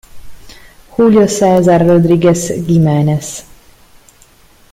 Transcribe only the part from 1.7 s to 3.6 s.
Rodríguez Giménez